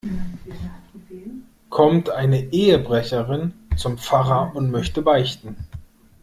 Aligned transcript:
Kommt 1.69 2.09
eine 2.09 2.51
Ehebrecherin 2.51 3.53
zum 3.77 3.99
Pfarrer 3.99 4.55
und 4.55 4.71
möchte 4.71 5.03
beichten. 5.03 5.55